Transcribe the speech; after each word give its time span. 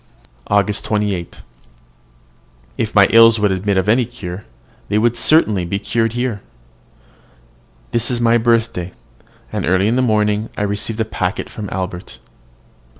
AUGUST 0.47 0.83
28. 0.83 1.41
If 2.75 2.95
my 2.95 3.05
ills 3.11 3.39
would 3.39 3.51
admit 3.51 3.77
of 3.77 3.87
any 3.87 4.03
cure, 4.07 4.45
they 4.89 4.97
would 4.97 5.15
certainly 5.15 5.63
be 5.63 5.77
cured 5.77 6.13
here. 6.13 6.41
This 7.91 8.09
is 8.09 8.19
my 8.19 8.39
birthday, 8.39 8.93
and 9.53 9.63
early 9.63 9.87
in 9.87 9.97
the 9.97 10.01
morning 10.01 10.49
I 10.57 10.63
received 10.63 10.99
a 11.01 11.05
packet 11.05 11.51
from 11.51 11.69
Albert. 11.71 12.17